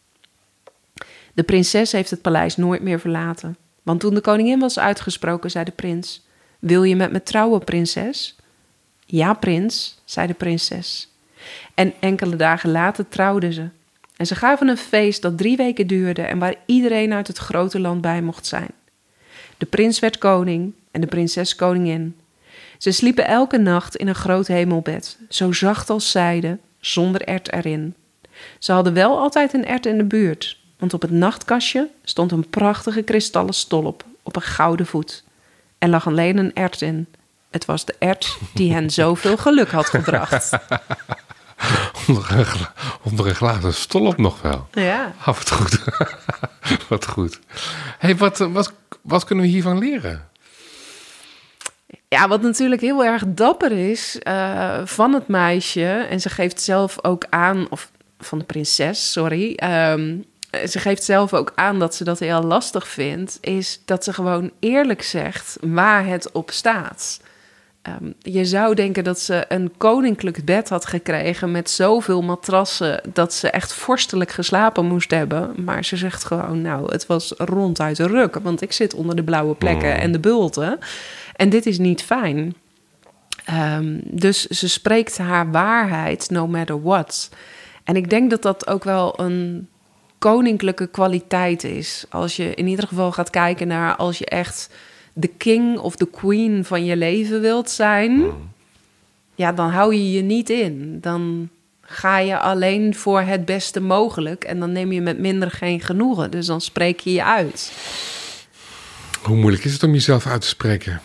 De 1.33 1.43
prinses 1.43 1.91
heeft 1.91 2.09
het 2.09 2.21
paleis 2.21 2.55
nooit 2.55 2.81
meer 2.81 2.99
verlaten, 2.99 3.57
want 3.83 3.99
toen 3.99 4.13
de 4.13 4.21
koningin 4.21 4.59
was 4.59 4.79
uitgesproken, 4.79 5.51
zei 5.51 5.65
de 5.65 5.71
prins: 5.71 6.21
Wil 6.59 6.83
je 6.83 6.95
met 6.95 7.11
me 7.11 7.23
trouwen, 7.23 7.63
prinses? 7.63 8.35
Ja, 9.05 9.33
prins, 9.33 10.01
zei 10.05 10.27
de 10.27 10.33
prinses. 10.33 11.09
En 11.73 11.93
enkele 11.99 12.35
dagen 12.35 12.71
later 12.71 13.07
trouwden 13.09 13.53
ze. 13.53 13.67
En 14.15 14.27
ze 14.27 14.35
gaven 14.35 14.67
een 14.67 14.77
feest 14.77 15.21
dat 15.21 15.37
drie 15.37 15.57
weken 15.57 15.87
duurde 15.87 16.21
en 16.21 16.39
waar 16.39 16.55
iedereen 16.65 17.13
uit 17.13 17.27
het 17.27 17.37
grote 17.37 17.79
land 17.79 18.01
bij 18.01 18.21
mocht 18.21 18.45
zijn. 18.45 18.69
De 19.57 19.65
prins 19.65 19.99
werd 19.99 20.17
koning 20.17 20.73
en 20.91 21.01
de 21.01 21.07
prinses 21.07 21.55
koningin. 21.55 22.15
Ze 22.77 22.91
sliepen 22.91 23.25
elke 23.25 23.57
nacht 23.57 23.95
in 23.95 24.07
een 24.07 24.15
groot 24.15 24.47
hemelbed, 24.47 25.17
zo 25.29 25.51
zacht 25.51 25.89
als 25.89 26.11
zijde, 26.11 26.57
zonder 26.79 27.21
ert 27.21 27.51
erin. 27.51 27.95
Ze 28.59 28.71
hadden 28.71 28.93
wel 28.93 29.19
altijd 29.19 29.53
een 29.53 29.65
ert 29.65 29.85
in 29.85 29.97
de 29.97 30.03
buurt, 30.03 30.59
want 30.77 30.93
op 30.93 31.01
het 31.01 31.11
nachtkastje 31.11 31.89
stond 32.03 32.31
een 32.31 32.49
prachtige 32.49 33.01
kristallen 33.01 33.53
stolp 33.53 34.05
op 34.23 34.35
een 34.35 34.41
gouden 34.41 34.85
voet. 34.85 35.23
Er 35.77 35.89
lag 35.89 36.07
alleen 36.07 36.37
een 36.37 36.53
ert 36.53 36.81
in. 36.81 37.07
Het 37.49 37.65
was 37.65 37.85
de 37.85 37.95
ert 37.99 38.37
die 38.53 38.73
hen 38.73 38.89
zoveel 38.89 39.37
geluk 39.37 39.69
had 39.71 39.85
gebracht. 39.85 40.51
onder, 42.09 42.31
een, 42.37 42.45
gla- 42.45 42.73
onder 43.03 43.27
een 43.27 43.35
glazen 43.35 43.73
stolp 43.73 44.17
nog 44.17 44.41
wel. 44.41 44.67
Ja. 44.71 45.13
Ah, 45.19 45.25
wat 45.25 45.51
goed. 45.51 45.79
wat 46.89 47.07
goed. 47.07 47.39
hey, 47.99 48.15
wat, 48.17 48.37
wat, 48.37 48.73
wat 49.01 49.23
kunnen 49.23 49.45
we 49.45 49.51
hiervan 49.51 49.77
leren? 49.77 50.27
Ja, 52.07 52.27
wat 52.27 52.41
natuurlijk 52.41 52.81
heel 52.81 53.05
erg 53.05 53.23
dapper 53.27 53.71
is 53.71 54.19
eh, 54.19 54.81
van 54.85 55.13
het 55.13 55.27
meisje. 55.27 56.07
En 56.09 56.21
ze 56.21 56.29
geeft 56.29 56.61
zelf 56.61 57.03
ook 57.03 57.25
aan, 57.29 57.67
of 57.69 57.91
van 58.19 58.37
de 58.37 58.45
prinses, 58.45 59.11
sorry. 59.11 59.53
ehm, 59.55 60.15
ze 60.67 60.79
geeft 60.79 61.03
zelf 61.03 61.33
ook 61.33 61.51
aan 61.55 61.79
dat 61.79 61.95
ze 61.95 62.03
dat 62.03 62.19
heel 62.19 62.41
lastig 62.43 62.87
vindt. 62.87 63.37
Is 63.41 63.81
dat 63.85 64.03
ze 64.03 64.13
gewoon 64.13 64.51
eerlijk 64.59 65.03
zegt 65.03 65.57
waar 65.61 66.05
het 66.05 66.31
op 66.31 66.51
staat. 66.51 67.19
Ehm, 67.81 68.11
je 68.19 68.45
zou 68.45 68.75
denken 68.75 69.03
dat 69.03 69.19
ze 69.19 69.45
een 69.47 69.71
koninklijk 69.77 70.45
bed 70.45 70.69
had 70.69 70.85
gekregen 70.85 71.51
met 71.51 71.69
zoveel 71.69 72.21
matrassen 72.21 73.01
dat 73.13 73.33
ze 73.33 73.49
echt 73.49 73.73
vorstelijk 73.73 74.31
geslapen 74.31 74.85
moest 74.85 75.11
hebben. 75.11 75.63
Maar 75.63 75.85
ze 75.85 75.97
zegt 75.97 76.23
gewoon, 76.23 76.61
nou, 76.61 76.91
het 76.91 77.05
was 77.05 77.33
ronduit 77.37 77.99
een 77.99 78.07
ruk, 78.07 78.39
want 78.39 78.61
ik 78.61 78.71
zit 78.71 78.93
onder 78.93 79.15
de 79.15 79.23
blauwe 79.23 79.55
plekken 79.55 79.99
en 79.99 80.11
de 80.11 80.19
bulten. 80.19 80.79
En 81.35 81.49
dit 81.49 81.65
is 81.65 81.77
niet 81.77 82.03
fijn. 82.03 82.55
Ehm, 83.45 83.99
dus 84.03 84.45
ze 84.45 84.69
spreekt 84.69 85.17
haar 85.17 85.51
waarheid, 85.51 86.29
no 86.29 86.47
matter 86.47 86.81
what. 86.81 87.29
En 87.83 87.95
ik 87.95 88.09
denk 88.09 88.29
dat 88.29 88.41
dat 88.41 88.67
ook 88.67 88.83
wel 88.83 89.19
een 89.19 89.67
koninklijke 90.17 90.87
kwaliteit 90.87 91.63
is. 91.63 92.05
Als 92.09 92.35
je 92.35 92.53
in 92.53 92.67
ieder 92.67 92.87
geval 92.87 93.11
gaat 93.11 93.29
kijken 93.29 93.67
naar 93.67 93.95
als 93.95 94.17
je 94.17 94.25
echt 94.25 94.69
de 95.13 95.27
king 95.27 95.77
of 95.77 95.95
de 95.95 96.07
queen 96.07 96.65
van 96.65 96.85
je 96.85 96.97
leven 96.97 97.41
wilt 97.41 97.69
zijn, 97.69 98.31
ja, 99.35 99.51
dan 99.51 99.69
hou 99.69 99.95
je 99.95 100.11
je 100.11 100.21
niet 100.21 100.49
in. 100.49 100.97
Dan 101.01 101.49
ga 101.81 102.17
je 102.17 102.39
alleen 102.39 102.95
voor 102.95 103.21
het 103.21 103.45
beste 103.45 103.79
mogelijk 103.79 104.43
en 104.43 104.59
dan 104.59 104.71
neem 104.71 104.91
je 104.91 105.01
met 105.01 105.19
minder 105.19 105.51
geen 105.51 105.81
genoegen. 105.81 106.31
Dus 106.31 106.45
dan 106.45 106.61
spreek 106.61 106.99
je 106.99 107.11
je 107.11 107.23
uit. 107.23 107.73
Hoe 109.21 109.37
moeilijk 109.37 109.63
is 109.63 109.73
het 109.73 109.83
om 109.83 109.93
jezelf 109.93 110.27
uit 110.27 110.41
te 110.41 110.47
spreken? 110.47 111.01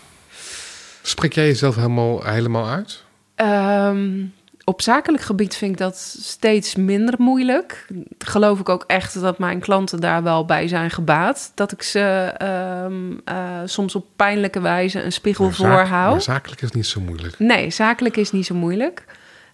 Spreek 1.03 1.33
jij 1.33 1.47
jezelf 1.47 1.75
helemaal, 1.75 2.25
helemaal 2.25 2.69
uit? 2.69 3.03
Ehm, 3.35 4.23
op 4.65 4.83
zakelijk 4.83 5.23
gebied 5.23 5.57
vind 5.57 5.73
ik 5.73 5.79
dat 5.79 5.97
steeds 6.21 6.75
minder 6.75 7.15
moeilijk. 7.19 7.87
Geloof 8.19 8.61
ik 8.61 8.69
ook 8.69 8.85
echt 8.87 9.21
dat 9.21 9.39
mijn 9.39 9.61
klanten 9.61 10.01
daar 10.01 10.23
wel 10.23 10.45
bij 10.45 10.69
zijn 10.69 10.91
gebaat. 10.91 11.53
Dat 11.55 11.73
ik 11.73 11.83
ze 11.83 12.33
ehm, 12.37 13.19
eh, 13.25 13.61
soms 13.65 13.95
op 13.95 14.07
pijnlijke 14.17 14.61
wijze 14.61 15.03
een 15.03 15.13
spiegel 15.13 15.45
Maar 15.45 15.55
voorhoud. 15.55 16.13
Maar 16.13 16.23
zakelijk 16.23 16.63
is 16.63 16.71
niet 16.71 16.87
zo 16.87 17.01
moeilijk. 17.01 17.39
Nee, 17.39 17.71
zakelijk 17.71 18.17
is 18.17 18.31
niet 18.31 18.47
zo 18.47 18.55
moeilijk. 18.55 19.05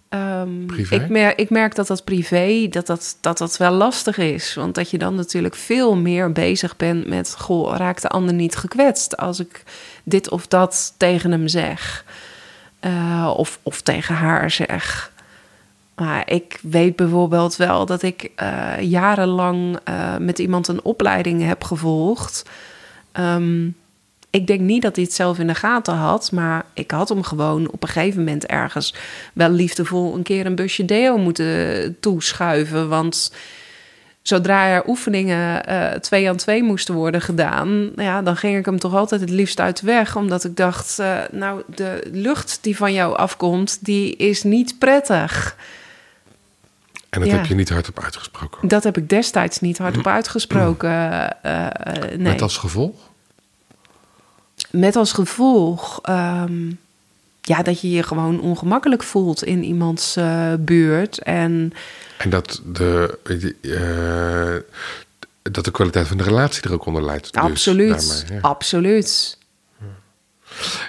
Ehm? 0.08 0.72
Ik, 0.90 1.08
merk, 1.08 1.38
ik 1.38 1.50
merk 1.50 1.74
dat 1.74 1.86
dat 1.86 2.04
privé, 2.04 2.66
dat 2.68 2.86
dat, 2.86 3.18
dat 3.20 3.38
dat 3.38 3.56
wel 3.56 3.72
lastig 3.72 4.18
is. 4.18 4.54
Want 4.54 4.74
dat 4.74 4.90
je 4.90 4.98
dan 4.98 5.14
natuurlijk 5.14 5.54
veel 5.54 5.96
meer 5.96 6.32
bezig 6.32 6.76
bent 6.76 7.06
met... 7.06 7.34
goh, 7.38 7.76
raakt 7.76 8.02
de 8.02 8.08
ander 8.08 8.34
niet 8.34 8.56
gekwetst 8.56 9.16
als 9.16 9.40
ik 9.40 9.62
dit 10.04 10.30
of 10.30 10.46
dat 10.46 10.94
tegen 10.96 11.30
hem 11.30 11.48
zeg? 11.48 12.04
Eh, 12.80 13.34
of, 13.36 13.58
of 13.62 13.80
tegen 13.80 14.14
haar 14.14 14.50
zeg. 14.50 15.12
Maar 15.94 16.30
ik 16.30 16.58
weet 16.62 16.96
bijvoorbeeld 16.96 17.56
wel 17.56 17.86
dat 17.86 18.02
ik 18.02 18.30
eh, 18.36 18.80
jarenlang 18.80 19.78
eh, 19.84 20.16
met 20.16 20.38
iemand 20.38 20.68
een 20.68 20.82
opleiding 20.82 21.42
heb 21.42 21.64
gevolgd... 21.64 22.48
Ehm, 23.12 23.68
ik 24.30 24.46
denk 24.46 24.60
niet 24.60 24.82
dat 24.82 24.96
hij 24.96 25.04
het 25.04 25.14
zelf 25.14 25.38
in 25.38 25.46
de 25.46 25.54
gaten 25.54 25.94
had, 25.94 26.32
maar 26.32 26.64
ik 26.74 26.90
had 26.90 27.08
hem 27.08 27.22
gewoon 27.22 27.70
op 27.70 27.82
een 27.82 27.88
gegeven 27.88 28.18
moment 28.18 28.46
ergens 28.46 28.94
wel 29.32 29.50
liefdevol 29.50 30.14
een 30.14 30.22
keer 30.22 30.46
een 30.46 30.54
busje 30.54 30.84
deo 30.84 31.18
moeten 31.18 31.96
toeschuiven. 32.00 32.88
Want 32.88 33.32
zodra 34.22 34.66
er 34.66 34.88
oefeningen 34.88 35.66
eh, 35.66 35.92
twee 35.98 36.28
aan 36.28 36.36
twee 36.36 36.62
moesten 36.62 36.94
worden 36.94 37.20
gedaan, 37.20 37.90
ja, 37.96 38.22
dan 38.22 38.36
ging 38.36 38.58
ik 38.58 38.64
hem 38.64 38.78
toch 38.78 38.94
altijd 38.94 39.20
het 39.20 39.30
liefst 39.30 39.60
uit 39.60 39.80
de 39.80 39.86
weg. 39.86 40.16
Omdat 40.16 40.44
ik 40.44 40.56
dacht, 40.56 40.98
eh, 40.98 41.18
nou, 41.30 41.62
de 41.74 42.08
lucht 42.12 42.58
die 42.62 42.76
van 42.76 42.92
jou 42.92 43.16
afkomt, 43.16 43.84
die 43.84 44.16
is 44.16 44.42
niet 44.42 44.78
prettig. 44.78 45.56
En 47.10 47.20
dat 47.20 47.28
Ja. 47.28 47.36
heb 47.36 47.46
je 47.46 47.54
niet 47.54 47.68
hardop 47.68 48.00
uitgesproken. 48.02 48.68
Dat 48.68 48.84
heb 48.84 48.96
ik 48.96 49.08
destijds 49.08 49.60
niet 49.60 49.78
hardop 49.78 50.06
uitgesproken. 50.06 50.90
eh, 50.90 51.66
eh, 51.66 51.72
nee. 52.08 52.18
Met 52.18 52.42
als 52.42 52.56
gevolg? 52.56 52.96
Met 54.70 54.96
als 54.96 55.12
gevolg 55.12 55.98
ehm, 56.02 56.70
ja, 57.40 57.62
dat 57.62 57.80
je 57.80 57.90
je 57.90 58.02
gewoon 58.02 58.40
ongemakkelijk 58.40 59.02
voelt 59.02 59.44
in 59.44 59.64
iemands 59.64 60.16
eh, 60.16 60.52
buurt. 60.58 61.22
En 61.22 61.72
En 62.18 62.30
dat 62.30 62.60
de, 62.64 63.18
eh, 63.62 64.80
dat 65.52 65.64
de 65.64 65.70
kwaliteit 65.70 66.06
van 66.06 66.16
de 66.16 66.22
relatie 66.22 66.62
er 66.62 66.72
ook 66.72 66.86
onder 66.86 67.04
leidt. 67.04 67.32
dus 67.32 67.42
absoluut, 67.42 68.08
daarmee, 68.08 68.40
ja. 68.40 68.48
absoluut. 68.48 69.38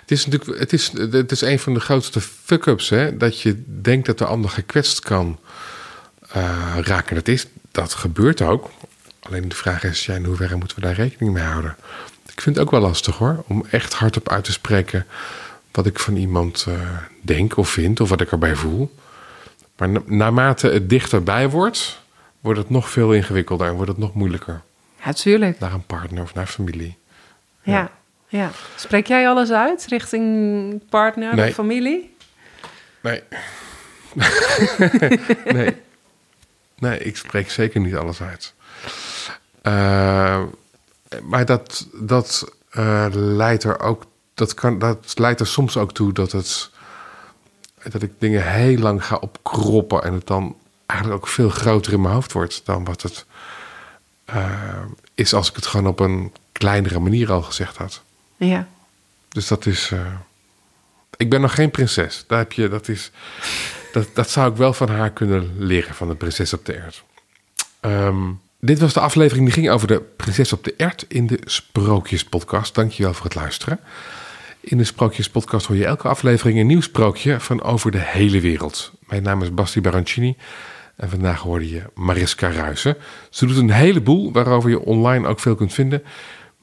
Het 0.02 0.12
is 0.12 0.26
natuurlijk 0.26 0.60
het 0.60 0.74
is, 0.74 0.92
het 1.12 1.32
is 1.32 1.42
een 1.42 1.60
van 1.60 1.74
de 1.74 1.80
grootste 1.80 2.22
fuck-ups, 2.22 2.90
hè? 2.90 3.18
Dat 3.18 3.42
je 3.42 3.64
denkt 3.82 4.06
dat 4.06 4.18
de 4.18 4.26
ander 4.26 4.50
gekwetst 4.50 5.00
kan 5.00 5.40
eh, 6.30 6.78
raken. 6.82 7.16
Dat, 7.16 7.28
is, 7.28 7.46
dat 7.72 7.94
gebeurt 7.94 8.42
ook. 8.42 8.70
Alleen 9.20 9.50
de 9.50 9.56
vraag 9.56 9.84
is, 9.84 10.06
ja, 10.06 10.16
in 10.16 10.26
hoeverre 10.26 10.56
moeten 10.56 10.78
we 10.78 10.84
daar 10.84 10.96
rekening 10.96 11.34
mee 11.34 11.44
houden? 11.44 11.76
Ik 12.32 12.42
vind 12.42 12.56
het 12.56 12.66
ook 12.66 12.72
wel 12.72 12.82
lastig 12.82 13.18
hoor, 13.18 13.44
om 13.48 13.66
echt 13.70 13.94
hardop 13.94 14.30
uit 14.30 14.44
te 14.44 14.52
spreken 14.52 15.06
wat 15.72 15.86
ik 15.86 16.00
van 16.00 16.16
iemand 16.16 16.66
eh, 16.68 16.98
denk 17.22 17.58
of 17.58 17.70
vind, 17.70 18.00
of 18.00 18.10
wat 18.10 18.22
ik 18.22 18.32
erbij 18.32 18.56
voel. 18.56 18.96
Maar 19.78 19.90
na- 19.90 20.02
naarmate 20.06 20.68
het 20.68 20.90
dichterbij 20.90 21.50
wordt, 21.50 22.02
wordt 22.40 22.60
het 22.60 22.70
nog 22.70 22.90
veel 22.90 23.14
ingewikkelder 23.14 23.68
en 23.68 23.74
wordt 23.74 23.90
het 23.90 23.98
nog 24.00 24.14
moeilijker. 24.14 24.62
Ja, 25.06 25.14
tuurlijk. 25.14 25.60
Naar 25.60 25.74
een 25.74 25.86
partner 25.86 26.24
of 26.24 26.34
naar 26.34 26.48
familie. 26.48 26.98
Ja. 27.62 27.92
Ja. 28.28 28.52
Spreek 28.76 29.08
jij 29.08 29.28
alles 29.30 29.52
uit 29.52 29.86
richting 29.90 30.82
partner 30.90 31.36
Nee. 31.36 31.48
of 31.50 31.54
familie? 31.56 32.16
Nee. 33.02 33.22
nee. 35.46 35.76
Nee, 36.80 37.00
ik 37.00 37.18
spreek 37.18 37.52
zeker 37.52 37.80
niet 37.80 37.96
alles 37.96 38.22
uit. 38.22 38.54
Eh, 39.62 40.42
maar 41.24 41.46
dat, 41.46 41.88
dat 41.94 42.52
eh, 42.72 43.06
leidt 43.12 43.64
er 43.64 43.80
ook. 43.80 44.04
Dat, 44.42 44.54
kan, 44.54 44.80
dat 44.80 45.14
leidt 45.16 45.40
er 45.40 45.48
soms 45.48 45.78
ook 45.78 45.94
toe 45.94 46.14
dat 46.14 46.32
het. 46.32 46.70
Dat 47.92 48.02
ik 48.02 48.12
dingen 48.20 48.52
heel 48.52 48.78
lang 48.78 49.06
ga 49.06 49.16
opkroppen. 49.16 50.04
En 50.04 50.14
het 50.14 50.28
dan 50.28 50.56
eigenlijk 50.86 51.22
ook 51.22 51.28
veel 51.30 51.50
groter 51.50 51.94
in 51.94 52.02
mijn 52.02 52.14
hoofd 52.14 52.32
wordt 52.32 52.62
dan 52.66 52.84
wat 52.84 53.02
het 53.02 53.26
eh, 54.26 54.80
is 55.16 55.34
als 55.34 55.50
ik 55.50 55.56
het 55.56 55.66
gewoon 55.66 55.88
op 55.88 56.00
een 56.00 56.32
kleinere 56.52 57.00
manier 57.00 57.32
al 57.32 57.42
gezegd 57.42 57.78
had. 57.78 58.02
Ja. 58.38 58.68
Dus 59.30 59.48
dat 59.48 59.66
is. 59.66 59.92
eh, 59.92 60.00
ik 61.18 61.30
ben 61.30 61.42
nog 61.42 61.54
geen 61.56 61.72
prinses. 61.72 62.24
Daar 62.28 62.40
heb 62.40 62.52
je, 62.52 62.70
dat, 62.70 62.88
is, 62.88 63.12
dat, 63.94 64.08
dat 64.14 64.30
zou 64.30 64.52
ik 64.52 64.58
wel 64.58 64.74
van 64.74 64.90
haar 64.90 65.10
kunnen 65.12 65.52
leren, 65.58 65.96
van 65.96 66.08
de 66.08 66.16
prinses 66.16 66.54
op 66.54 66.66
de 66.66 66.74
ert. 66.74 67.04
Ehm, 67.80 68.30
Dit 68.60 68.80
was 68.80 68.94
de 68.94 69.00
aflevering 69.00 69.46
die 69.46 69.54
ging 69.54 69.70
over 69.70 69.88
de 69.88 70.00
prinses 70.00 70.54
op 70.54 70.64
de 70.64 70.74
ert 70.78 71.06
in 71.08 71.28
de 71.28 71.40
Sprookjespodcast. 71.46 72.76
Dankjewel 72.76 73.14
voor 73.14 73.26
het 73.26 73.36
luisteren. 73.36 73.80
In 74.62 74.78
de 74.78 74.84
Sprookjespodcast 74.84 75.66
hoor 75.66 75.76
je 75.76 75.86
elke 75.86 76.08
aflevering 76.08 76.60
een 76.60 76.68
nieuw 76.68 76.82
sprookje 76.82 77.40
van 77.40 77.62
over 77.62 77.92
de 77.92 78.00
hele 78.00 78.40
wereld. 78.40 78.92
Mijn 79.08 79.24
naam 79.24 79.42
is 79.42 79.54
Basti 79.54 79.82
Barancini 79.82 80.38
en 80.96 81.10
vandaag 81.10 81.40
hoorde 81.40 81.70
je 81.70 81.84
Mariska 81.96 82.52
Ruijsen. 82.52 82.98
Ze 83.30 83.46
doet 83.46 83.58
een 83.58 83.72
heleboel 83.72 84.32
waarover 84.32 84.70
je 84.70 84.80
online 84.80 85.28
ook 85.28 85.40
veel 85.40 85.56
kunt 85.56 85.74
vinden. 85.74 86.04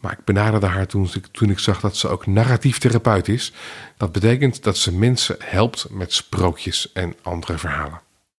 Maar 0.01 0.13
ik 0.13 0.25
benaderde 0.25 0.67
haar 0.67 0.87
toen, 0.87 1.09
toen 1.33 1.51
ik 1.51 1.59
zag 1.59 1.81
dat 1.81 1.97
ze 1.97 2.09
ook 2.09 2.27
narratief 2.27 2.79
therapeut 2.79 3.29
is. 3.29 3.53
Dat 3.97 4.13
betekent 4.13 4.63
dat 4.63 4.77
ze 4.77 4.95
mensen 4.95 5.37
helpt 5.39 5.87
met 5.91 6.13
sprookjes 6.13 6.93
en 6.93 7.15
andere 7.23 7.59
verhalen. 7.59 8.01